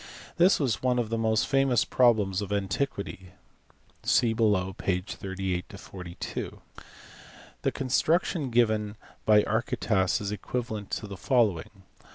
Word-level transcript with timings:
This 0.37 0.59
was 0.59 0.81
one 0.81 0.97
of 0.97 1.09
the 1.11 1.17
most 1.19 1.45
famous 1.47 1.85
problems 1.85 2.41
of 2.41 2.51
antiquity 2.51 3.33
(see 4.01 4.33
below, 4.33 4.73
pp. 4.73 5.05
38, 5.05 5.79
42). 5.79 6.59
The 7.61 7.71
construction 7.71 8.49
given 8.49 8.97
by 9.27 9.43
Archytas 9.43 10.19
is 10.19 10.31
equivalent 10.31 10.89
to 10.89 11.05
the 11.05 11.17
following. 11.17 11.83